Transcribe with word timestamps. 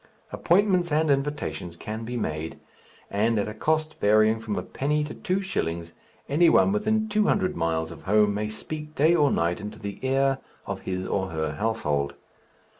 Appointments 0.31 0.91
and 0.91 1.11
invitations 1.11 1.75
can 1.75 2.05
be 2.05 2.17
made; 2.17 2.59
and 3.11 3.37
at 3.37 3.47
a 3.47 3.53
cost 3.53 3.99
varying 3.99 4.39
from 4.39 4.55
a 4.55 4.63
penny 4.63 5.03
to 5.03 5.13
two 5.13 5.41
shillings 5.43 5.93
any 6.27 6.49
one 6.49 6.71
within 6.71 7.07
two 7.07 7.27
hundred 7.27 7.55
miles 7.55 7.91
of 7.91 8.01
home 8.05 8.33
may 8.33 8.49
speak 8.49 8.95
day 8.95 9.13
or 9.13 9.29
night 9.29 9.61
into 9.61 9.77
the 9.77 9.99
ear 10.01 10.39
of 10.65 10.81
his 10.89 11.05
or 11.05 11.29
her 11.29 11.51
household. 11.51 12.15